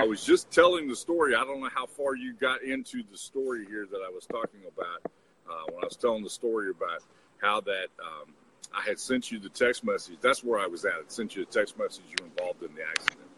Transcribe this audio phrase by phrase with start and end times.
[0.00, 1.34] I was just telling the story.
[1.34, 4.60] I don't know how far you got into the story here that I was talking
[4.66, 5.12] about
[5.46, 7.02] uh, when I was telling the story about
[7.36, 8.32] how that um,
[8.74, 10.16] I had sent you the text message.
[10.22, 10.92] That's where I was at.
[10.94, 12.04] I sent you a text message.
[12.18, 13.28] You're involved in the accident.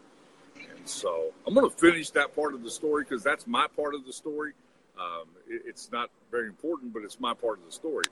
[0.55, 3.93] And so I'm going to finish that part of the story because that's my part
[3.93, 4.53] of the story.
[4.97, 8.05] Um, it, it's not very important, but it's my part of the story.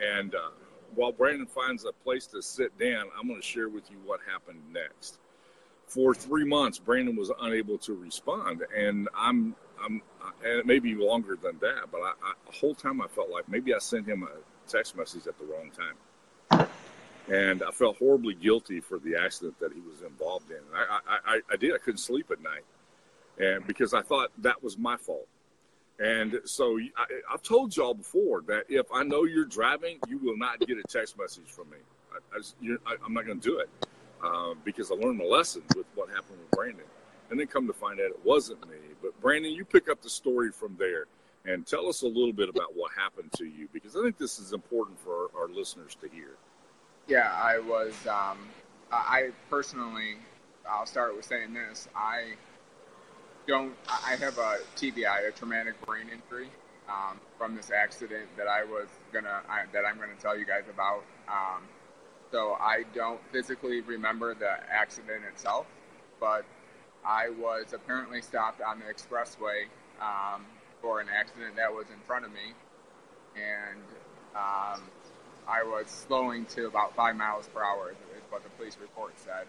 [0.00, 0.50] And uh,
[0.94, 4.20] while Brandon finds a place to sit down, I'm going to share with you what
[4.24, 5.18] happened next.
[5.88, 10.02] For three months, Brandon was unable to respond, and I'm, I'm,
[10.44, 13.30] and it may be longer than that, but I, I, the whole time I felt
[13.30, 15.94] like maybe I sent him a text message at the wrong time
[17.30, 20.56] and I felt horribly guilty for the accident that he was involved in.
[20.56, 21.74] And I, I, I, did.
[21.74, 22.64] I couldn't sleep at night,
[23.38, 25.26] and because I thought that was my fault.
[25.98, 30.36] And so I, have told y'all before that if I know you're driving, you will
[30.36, 31.78] not get a text message from me.
[32.32, 33.68] I, am not going to do it
[34.22, 36.84] uh, because I learned a lesson with what happened with Brandon.
[37.30, 38.76] And then come to find out it wasn't me.
[39.02, 41.06] But Brandon, you pick up the story from there
[41.44, 44.38] and tell us a little bit about what happened to you because I think this
[44.38, 46.36] is important for our, our listeners to hear.
[47.06, 47.94] Yeah, I was.
[48.06, 48.38] Um,
[48.92, 50.16] I personally,
[50.68, 51.88] I'll start with saying this.
[51.94, 52.34] I
[53.46, 53.74] don't.
[53.88, 56.48] I have a TBI, a traumatic brain injury,
[56.88, 60.64] um, from this accident that I was gonna I, that I'm gonna tell you guys
[60.70, 61.04] about.
[61.28, 61.62] Um,
[62.30, 65.66] so I don't physically remember the accident itself,
[66.20, 66.44] but
[67.04, 69.64] I was apparently stopped on the expressway
[70.00, 70.44] um,
[70.82, 72.52] for an accident that was in front of me,
[73.36, 73.82] and
[74.34, 74.82] um,
[75.46, 79.46] I was slowing to about five miles per hour, is what the police report said.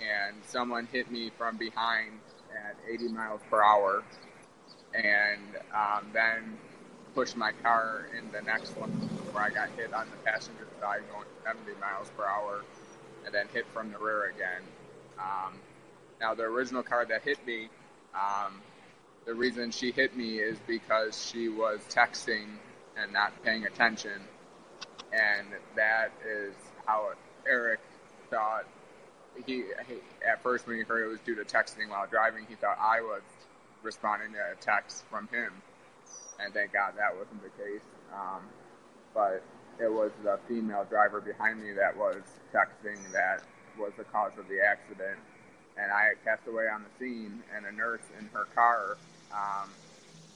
[0.00, 2.18] And someone hit me from behind
[2.50, 4.02] at 80 miles per hour,
[4.94, 6.58] and um, then
[7.14, 8.90] pushed my car in the next one
[9.32, 12.62] where I got hit on the passenger side going 70 miles per hour,
[13.24, 14.62] and then hit from the rear again.
[15.18, 15.54] Um,
[16.20, 17.68] now, the original car that hit me,
[18.14, 18.60] um,
[19.26, 22.46] the reason she hit me is because she was texting
[22.96, 24.20] and not paying attention
[25.14, 25.46] and
[25.76, 26.54] that is
[26.86, 27.10] how
[27.46, 27.80] Eric
[28.30, 28.64] thought.
[29.46, 29.94] He, he
[30.26, 33.00] at first when he heard it was due to texting while driving, he thought I
[33.00, 33.22] was
[33.82, 35.52] responding to a text from him,
[36.40, 37.84] and thank God that wasn't the case.
[38.12, 38.42] Um,
[39.14, 39.42] but
[39.80, 42.22] it was the female driver behind me that was
[42.52, 43.42] texting that
[43.78, 45.18] was the cause of the accident.
[45.76, 48.96] And I had passed away on the scene, and a nurse in her car
[49.32, 49.70] um,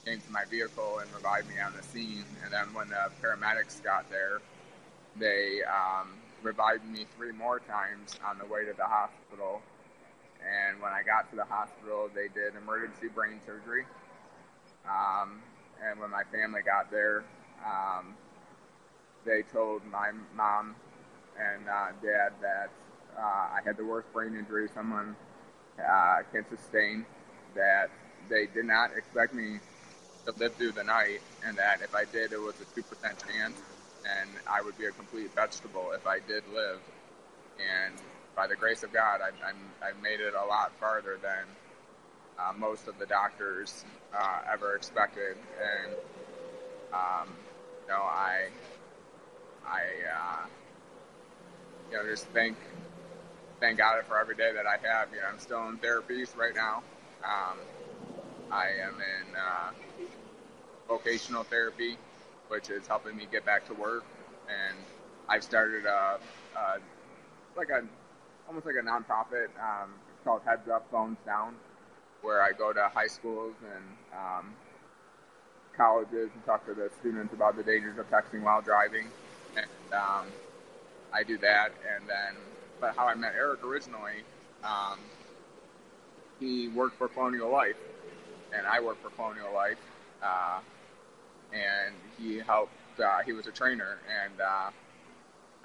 [0.05, 2.25] came to my vehicle and revived me on the scene.
[2.43, 4.41] And then when the paramedics got there,
[5.17, 6.09] they um,
[6.43, 9.61] revived me three more times on the way to the hospital.
[10.43, 13.85] And when I got to the hospital, they did emergency brain surgery.
[14.87, 15.41] Um,
[15.83, 17.23] and when my family got there,
[17.65, 18.15] um,
[19.25, 20.75] they told my mom
[21.39, 22.69] and uh, dad that
[23.17, 25.15] uh, I had the worst brain injury someone
[25.79, 27.05] uh, can sustain,
[27.55, 27.89] that
[28.29, 29.59] they did not expect me
[30.25, 32.83] to live through the night, and that if I did, it was a 2%
[33.27, 33.61] chance
[34.05, 36.79] and I would be a complete vegetable if I did live.
[37.59, 37.95] And
[38.35, 39.35] by the grace of God, I've,
[39.81, 41.43] i have made it a lot farther than
[42.39, 45.37] uh, most of the doctors uh, ever expected.
[45.61, 45.93] And
[46.93, 47.37] um,
[47.87, 48.49] you know, I,
[49.65, 49.81] I,
[50.15, 50.47] uh,
[51.91, 52.57] you know, just thank,
[53.59, 55.09] thank God for every day that I have.
[55.13, 56.83] You know, I'm still in therapies right now.
[57.23, 57.59] Um,
[58.51, 59.71] I am in uh,
[60.87, 61.97] vocational therapy
[62.49, 64.03] which is helping me get back to work.
[64.49, 64.77] And
[65.29, 66.19] I've started a,
[66.55, 66.79] a
[67.55, 67.83] like a
[68.47, 71.55] almost like a nonprofit um, called Heads Up Phones Down,
[72.21, 74.53] where I go to high schools and um,
[75.75, 79.07] colleges and talk to the students about the dangers of texting while driving.
[79.55, 80.25] And um,
[81.13, 81.71] I do that.
[81.95, 82.35] And then,
[82.79, 84.23] but how I met Eric originally,
[84.63, 84.99] um,
[86.39, 87.75] he worked for Colonial Life,
[88.53, 89.77] and I work for Colonial Life.
[90.21, 90.59] Uh,
[91.53, 92.73] and he helped.
[92.99, 94.69] Uh, he was a trainer, and uh,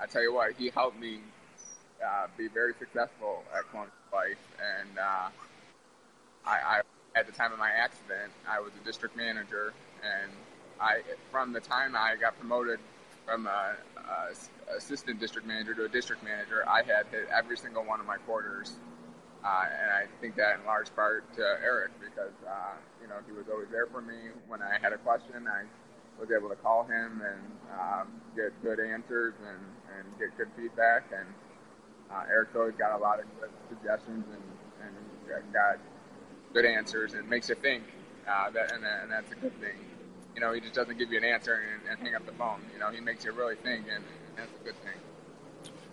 [0.00, 1.19] I tell you what, he helped me
[2.04, 4.38] uh, be very successful at Colonial Life.
[4.60, 5.28] And uh,
[6.47, 6.50] I,
[7.15, 9.72] I, at the time of my accident, I was a district manager,
[10.03, 10.33] and
[10.80, 12.80] I, from the time I got promoted
[13.24, 17.84] from a, a assistant district manager to a district manager, I had hit every single
[17.84, 18.77] one of my quarters.
[19.45, 23.33] Uh, and I think that in large part to Eric because uh, you know, he
[23.33, 25.47] was always there for me when I had a question.
[25.47, 25.65] I
[26.19, 27.42] was able to call him and
[27.77, 29.60] um, get good answers and,
[29.92, 31.13] and get good feedback.
[31.13, 31.28] And
[32.10, 34.45] uh, Eric's always got a lot of good suggestions and,
[34.80, 35.77] and got
[36.54, 37.83] good answers and makes you think.
[38.27, 39.77] Uh, that, and, and that's a good thing.
[40.34, 42.60] You know, he just doesn't give you an answer and, and hang up the phone.
[42.72, 44.95] You know, he makes you really think, and, and that's a good thing.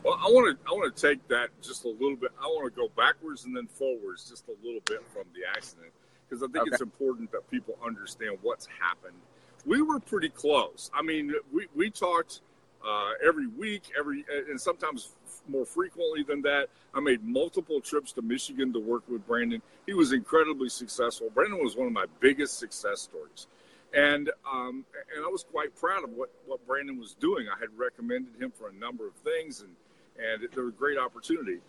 [0.03, 2.31] Well, I want to I want to take that just a little bit.
[2.41, 5.91] I want to go backwards and then forwards just a little bit from the accident
[6.27, 6.69] because I think okay.
[6.71, 9.17] it's important that people understand what's happened.
[9.65, 10.89] We were pretty close.
[10.93, 12.41] I mean, we we talked
[12.85, 15.15] uh, every week, every and sometimes
[15.47, 16.69] more frequently than that.
[16.93, 19.61] I made multiple trips to Michigan to work with Brandon.
[19.85, 21.29] He was incredibly successful.
[21.33, 23.47] Brandon was one of my biggest success stories.
[23.93, 24.85] And um,
[25.15, 27.47] and I was quite proud of what, what Brandon was doing.
[27.53, 29.75] I had recommended him for a number of things, and
[30.17, 31.59] and there was a great opportunity.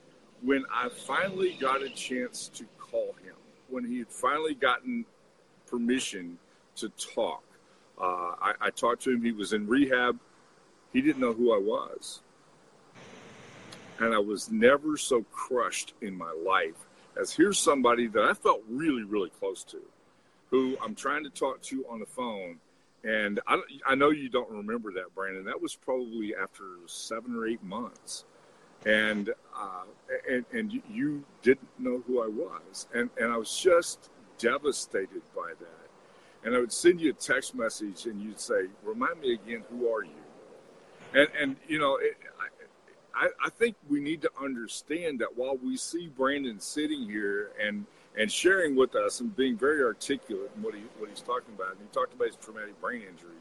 [0.43, 3.35] When I finally got a chance to call him,
[3.69, 5.05] when he had finally gotten
[5.67, 6.39] permission
[6.77, 7.43] to talk,
[8.01, 9.23] uh, I, I talked to him.
[9.23, 10.19] He was in rehab.
[10.93, 12.21] He didn't know who I was,
[13.99, 16.87] and I was never so crushed in my life
[17.21, 19.81] as here's somebody that I felt really, really close to
[20.51, 22.59] who I'm trying to talk to on the phone.
[23.05, 25.45] And I, I know you don't remember that, Brandon.
[25.45, 28.25] That was probably after seven or eight months.
[28.85, 29.85] And, uh,
[30.29, 32.87] and, and you didn't know who I was.
[32.95, 35.89] And, and I was just devastated by that.
[36.45, 39.93] And I would send you a text message and you'd say, remind me again, who
[39.93, 40.11] are you?
[41.15, 42.17] And, and you know, it,
[43.15, 47.87] I, I think we need to understand that while we see Brandon sitting here and–
[48.15, 51.71] and sharing with us and being very articulate in what he what he's talking about.
[51.71, 53.41] And he talked about his traumatic brain injury.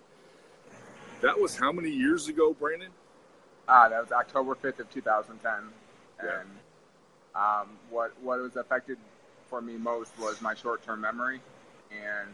[1.19, 2.87] That was how many years ago, Brandon?
[3.67, 5.63] Ah, that was October fifth of two thousand ten.
[6.19, 6.47] And
[7.35, 8.97] um, what what was affected
[9.49, 11.41] for me most was my short term memory,
[11.91, 12.29] and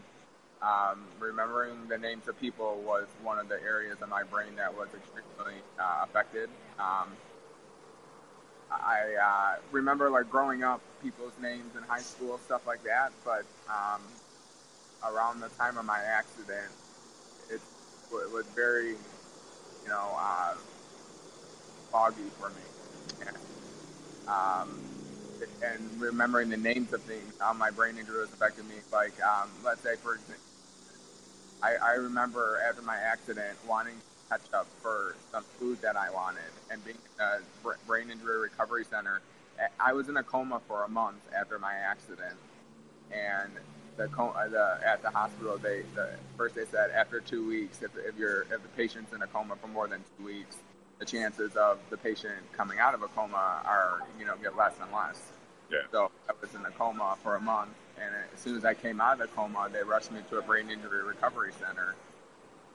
[0.61, 4.75] um, remembering the names of people was one of the areas of my brain that
[4.75, 6.49] was extremely uh, affected.
[6.79, 7.09] Um,
[8.71, 13.11] I uh, remember like growing up, people's names in high school, stuff like that.
[13.23, 14.01] But um,
[15.03, 16.71] around the time of my accident,
[17.49, 17.61] it,
[18.11, 20.55] it was very, you know, uh,
[21.91, 22.55] foggy for me.
[24.27, 24.96] Um,
[25.63, 28.75] and remembering the names of things, how my brain injury was affecting me.
[28.91, 30.43] Like, um, let's say, for example,
[31.61, 33.95] I, I remember after my accident wanting
[34.29, 36.51] catch up for some food that I wanted.
[36.69, 37.39] And being a
[37.85, 39.21] brain injury recovery center,
[39.79, 42.35] I was in a coma for a month after my accident.
[43.11, 43.51] And
[43.95, 47.91] the, uh, the at the hospital, they the, first they said after two weeks, if,
[47.97, 50.57] if you're if the patient's in a coma for more than two weeks,
[50.99, 54.73] the chances of the patient coming out of a coma are you know get less
[54.81, 55.21] and less.
[55.71, 55.79] Yeah.
[55.91, 59.01] So I was in a coma for a month, and as soon as I came
[59.01, 61.95] out of the coma, they rushed me to a brain injury recovery center.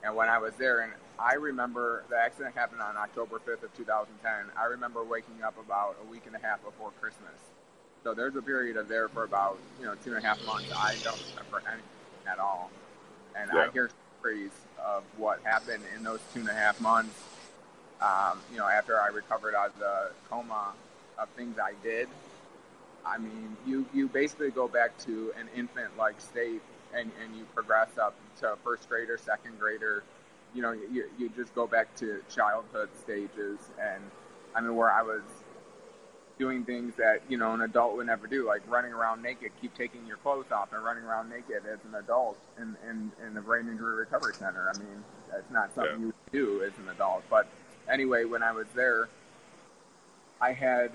[0.03, 3.73] And when I was there, and I remember the accident happened on October 5th of
[3.77, 4.51] 2010.
[4.57, 7.39] I remember waking up about a week and a half before Christmas.
[8.03, 10.69] So there's a period of there for about, you know, two and a half months.
[10.75, 12.69] I don't remember anything at all.
[13.37, 13.61] And yeah.
[13.61, 13.89] I hear
[14.19, 14.51] stories
[14.83, 17.17] of what happened in those two and a half months,
[18.03, 20.73] um, you know, after I recovered out of the coma
[21.17, 22.07] of things I did.
[23.05, 26.61] I mean, you, you basically go back to an infant-like state
[26.93, 30.03] and, and you progress up to first grader, second grader,
[30.53, 33.59] you know, you, you just go back to childhood stages.
[33.81, 34.01] And
[34.55, 35.23] I mean, where I was
[36.39, 39.75] doing things that, you know, an adult would never do, like running around naked, keep
[39.75, 43.41] taking your clothes off and running around naked as an adult in, in, in the
[43.41, 44.71] brain injury recovery center.
[44.73, 46.05] I mean, that's not something yeah.
[46.07, 47.23] you do as an adult.
[47.29, 47.47] But
[47.89, 49.09] anyway, when I was there,
[50.41, 50.91] I had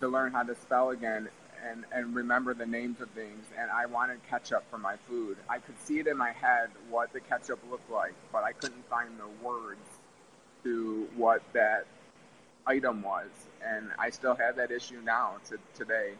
[0.00, 1.28] to learn how to spell again
[1.68, 3.44] and, and remember the names of things.
[3.58, 5.36] And I wanted ketchup for my food.
[5.48, 8.88] I could see it in my head what the ketchup looked like, but I couldn't
[8.88, 9.80] find the words
[10.64, 11.86] to what that
[12.66, 13.30] item was.
[13.64, 16.12] And I still have that issue now to today,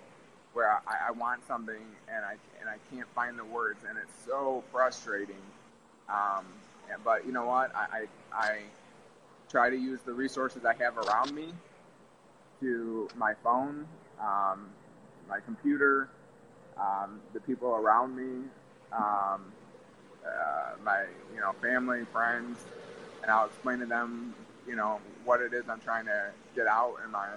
[0.52, 4.14] where I, I want something and I and I can't find the words, and it's
[4.26, 5.42] so frustrating.
[6.08, 6.44] Um,
[7.04, 7.74] but you know what?
[7.74, 8.58] I, I, I
[9.52, 11.52] try to use the resources I have around me
[12.60, 13.86] to my phone,
[14.18, 14.70] um,
[15.28, 16.08] my computer,
[16.78, 18.48] um, the people around me,
[18.92, 19.52] um,
[20.24, 21.04] uh, my
[21.34, 22.64] you know family, friends,
[23.22, 24.34] and I'll explain to them
[24.66, 27.28] you know what it is I'm trying to get out in my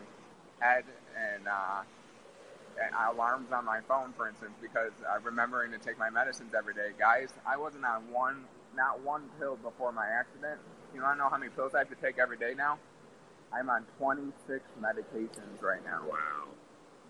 [0.59, 0.85] head
[1.17, 1.81] and, uh,
[2.81, 6.73] and alarms on my phone, for instance, because I'm remembering to take my medicines every
[6.73, 6.91] day.
[6.97, 8.45] Guys, I wasn't on one,
[8.75, 10.59] not one pill before my accident.
[10.93, 12.77] You want to know how many pills I have to take every day now?
[13.53, 16.01] I'm on 26 medications right now.
[16.07, 16.17] Wow.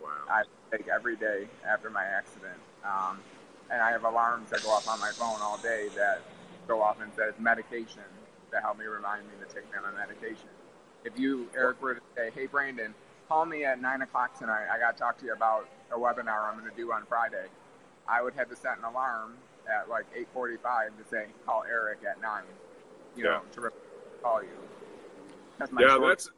[0.02, 0.10] Wow.
[0.30, 2.60] I take every day after my accident.
[2.84, 3.20] Um,
[3.72, 6.22] and I have alarms that go off on my phone all day that
[6.68, 8.04] go off and says medication
[8.52, 10.50] to help me remind me to take my medication.
[11.04, 12.94] If you, Eric, were to say, hey, Brandon,
[13.28, 14.68] call me at 9 o'clock tonight.
[14.72, 17.46] I got to talk to you about a webinar I'm going to do on Friday.
[18.08, 19.36] I would have to set an alarm
[19.68, 20.06] at like
[20.36, 20.58] 8.45
[20.98, 22.44] to say, call Eric at 9,
[23.16, 23.30] you yeah.
[23.32, 23.72] know, to
[24.22, 24.50] call you.
[25.58, 26.30] That's yeah, that's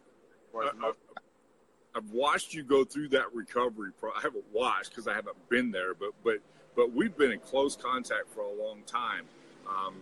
[1.95, 3.91] I've watched you go through that recovery.
[3.99, 6.37] Pro- I haven't watched because I haven't been there, but but
[6.75, 9.25] but we've been in close contact for a long time.
[9.67, 9.95] Um,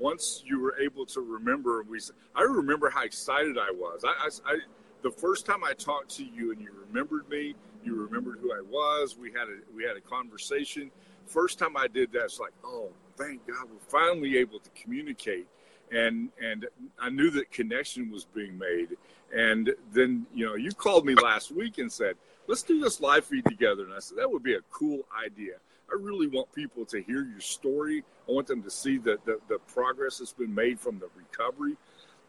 [0.00, 2.00] once you were able to remember, we
[2.34, 4.04] I remember how excited I was.
[4.04, 4.58] I, I, I,
[5.02, 8.60] the first time I talked to you and you remembered me, you remembered who I
[8.60, 9.16] was.
[9.16, 10.90] We had a we had a conversation.
[11.28, 15.46] First time I did that, it's like, oh, thank God, we're finally able to communicate
[15.92, 16.66] and and
[16.98, 18.96] I knew that connection was being made.
[19.34, 22.16] And then you know you called me last week and said,
[22.46, 23.84] let's do this live feed together.
[23.84, 25.54] And I said that would be a cool idea.
[25.90, 28.04] I really want people to hear your story.
[28.28, 31.78] I want them to see the, the, the progress that's been made from the recovery.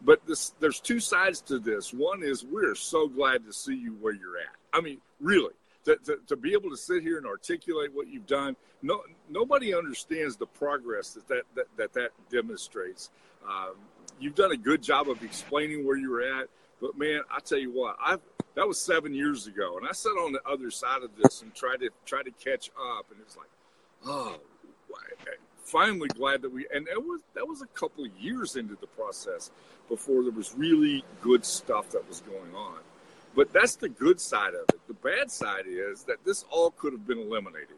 [0.02, 1.92] But this, there's two sides to this.
[1.92, 4.56] One is we're so glad to see you where you're at.
[4.72, 5.52] I mean, really,
[5.84, 8.56] to, to, to, be able to sit here and articulate what you've done.
[8.82, 13.10] No, nobody understands the progress that that, that, that, that demonstrates.
[13.48, 13.74] Um,
[14.18, 16.48] you've done a good job of explaining where you were at.
[16.80, 18.20] But man, I tell you what, I've
[18.56, 21.54] that was seven years ago, and I sat on the other side of this and
[21.54, 23.48] tried to try to catch up, and it's like,
[24.04, 24.40] oh,
[25.70, 28.86] finally glad that we and that was that was a couple of years into the
[28.88, 29.50] process
[29.88, 32.78] before there was really good stuff that was going on.
[33.34, 34.80] But that's the good side of it.
[34.88, 37.76] The bad side is that this all could have been eliminated.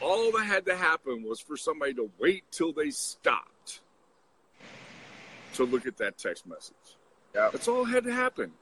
[0.00, 3.80] All that had to happen was for somebody to wait till they stopped
[5.54, 6.96] to look at that text message.
[7.34, 7.52] Yep.
[7.52, 8.52] That's all had to happen.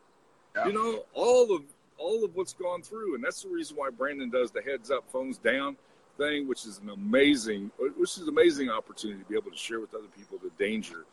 [0.56, 0.66] Yep.
[0.66, 1.62] You know, all of
[1.96, 5.04] all of what's gone through, and that's the reason why Brandon does the heads up,
[5.10, 5.76] phones down
[6.16, 9.80] thing, which is an amazing, which is an amazing opportunity to be able to share
[9.80, 11.04] with other people the danger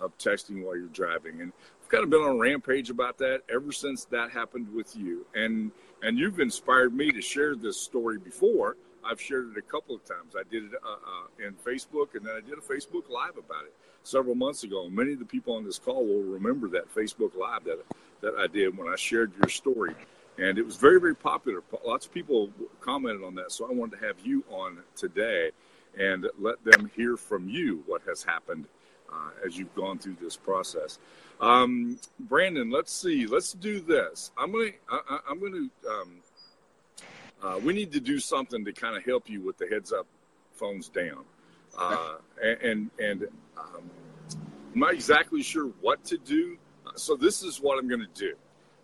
[0.00, 1.40] of texting while you're driving.
[1.40, 1.52] And
[1.82, 5.26] I've kind of been on a rampage about that ever since that happened with you.
[5.34, 5.70] And
[6.02, 8.76] and you've inspired me to share this story before.
[9.04, 10.34] I've shared it a couple of times.
[10.36, 13.64] I did it uh, uh, in Facebook, and then I did a Facebook Live about
[13.64, 14.86] it several months ago.
[14.86, 17.84] And many of the people on this call will remember that Facebook Live that
[18.20, 19.94] that I did when I shared your story,
[20.36, 21.62] and it was very very popular.
[21.84, 22.50] Lots of people
[22.80, 25.50] commented on that, so I wanted to have you on today
[25.98, 28.66] and let them hear from you what has happened
[29.12, 30.98] uh, as you've gone through this process.
[31.40, 33.26] Um, Brandon, let's see.
[33.26, 34.32] Let's do this.
[34.36, 34.70] I'm gonna.
[34.90, 35.68] I, am gonna.
[35.88, 36.16] Um,
[37.42, 40.06] uh, we need to do something to kind of help you with the heads up
[40.54, 41.24] phones down.
[41.78, 43.90] Uh, and and um,
[44.74, 46.58] I'm not exactly sure what to do.
[46.96, 48.34] So this is what I'm going to do.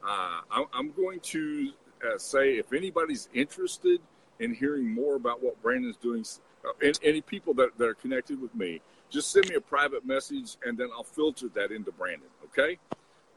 [0.07, 0.41] Uh,
[0.73, 1.73] I'm going to
[2.05, 4.01] uh, say if anybody's interested
[4.39, 6.25] in hearing more about what Brandon's doing,
[6.65, 8.81] uh, and any people that, that are connected with me,
[9.15, 12.29] just send me a private message, and then I'll filter that into Brandon.
[12.47, 12.79] Okay.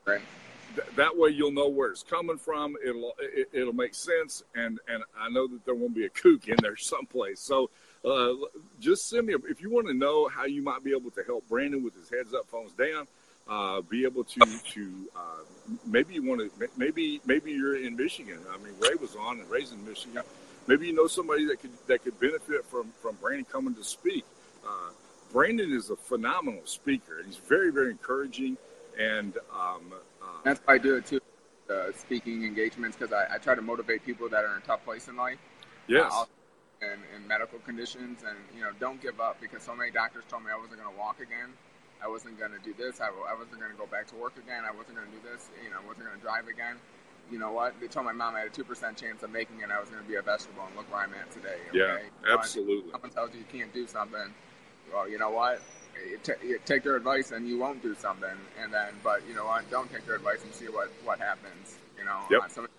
[0.05, 0.22] Right.
[0.75, 2.75] Th- that way you'll know where it's coming from.
[2.84, 6.48] It'll it, will make sense, and and I know that there won't be a kook
[6.48, 7.39] in there someplace.
[7.39, 7.69] So
[8.03, 8.34] uh,
[8.79, 11.24] just send me a, if you want to know how you might be able to
[11.24, 13.07] help Brandon with his heads up, phones down.
[13.48, 18.39] Uh, be able to to uh, maybe you want to maybe maybe you're in Michigan.
[18.51, 20.24] I mean, Ray was on and Ray's in Michigan.
[20.67, 24.25] Maybe you know somebody that could that could benefit from from Brandon coming to speak.
[24.65, 24.89] Uh,
[25.38, 28.58] Brandon is a phenomenal speaker, he's very very encouraging.
[28.98, 31.22] And um, uh, that's why I do it too.
[31.70, 34.84] Uh, speaking engagements because I, I, try to motivate people that are in a tough
[34.86, 35.38] place in life.
[35.88, 36.27] Yes
[36.82, 40.44] and, and medical conditions, and you know, don't give up because so many doctors told
[40.44, 41.53] me I wasn't going to walk again.
[42.03, 43.01] I wasn't going to do this.
[43.01, 44.63] I, I wasn't going to go back to work again.
[44.65, 45.50] I wasn't going to do this.
[45.63, 46.77] You know, I wasn't going to drive again.
[47.32, 47.74] You know what?
[47.82, 49.70] They told my mom I had a two percent chance of making it.
[49.72, 51.58] I was going to be a vegetable, and look where I'm at today.
[51.70, 51.77] Okay?
[51.77, 52.91] Yeah, absolutely.
[52.91, 54.34] someone tells you you can't do something,
[54.94, 55.62] well, you know what?
[56.10, 59.34] You, t- you take their advice and you won't do something, and then, but you
[59.34, 59.70] know what?
[59.72, 61.77] Don't take their advice and see what what happens.
[61.98, 62.41] You know, yep.
[62.44, 62.74] uh, somebody,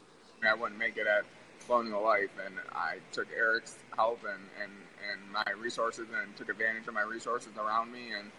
[0.48, 1.24] I wouldn't make it at
[1.66, 4.72] Colonial Life, and I took Eric's help and, and,
[5.10, 8.30] and my resources and took advantage of my resources around me and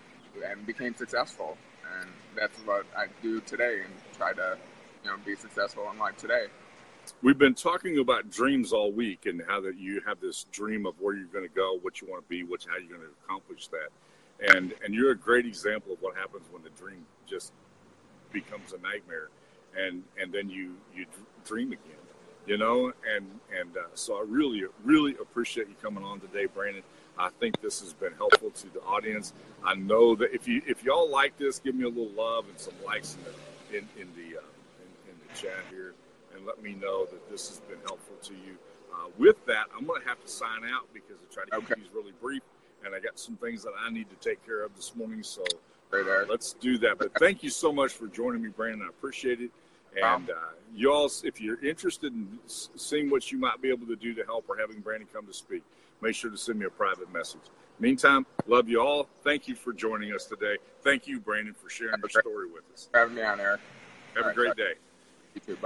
[0.46, 1.58] and became successful.
[2.00, 4.58] And that's what I do today and try to
[5.04, 6.48] you know be successful in life today.
[7.22, 11.00] We've been talking about dreams all week and how that you have this dream of
[11.00, 13.16] where you're going to go, what you want to be, what how you're going to
[13.26, 13.90] accomplish that.
[14.56, 17.52] And and you're a great example of what happens when the dream just
[18.32, 19.30] becomes a nightmare,
[19.78, 21.06] and and then you you
[21.46, 22.00] dream again
[22.50, 26.82] you know, and and uh, so I really really appreciate you coming on today, Brandon.
[27.18, 29.34] I think this has been helpful to the audience.
[29.64, 32.60] I know that if you if y'all like this, give me a little love and
[32.60, 34.42] some likes in the in, in the uh,
[34.82, 35.94] in, in, the chat here,
[36.50, 38.58] let me know that this has been helpful to you.
[38.92, 41.72] Uh, with that, I'm going to have to sign out because I try to keep
[41.72, 41.82] okay.
[41.82, 42.42] these really brief,
[42.84, 45.22] and I got some things that I need to take care of this morning.
[45.22, 45.44] So
[45.94, 46.98] uh, let's do that.
[46.98, 48.82] But thank you so much for joining me, Brandon.
[48.84, 49.52] I appreciate it.
[50.02, 50.34] And uh,
[50.74, 54.24] you all, if you're interested in seeing what you might be able to do to
[54.24, 55.64] help or having Brandon come to speak,
[56.02, 57.42] make sure to send me a private message.
[57.80, 59.08] Meantime, love you all.
[59.24, 60.58] Thank you for joining us today.
[60.84, 62.90] Thank you, Brandon, for sharing your story with us.
[62.94, 63.62] Having me on, Eric.
[64.16, 64.74] Have a great day.
[65.34, 65.58] You too.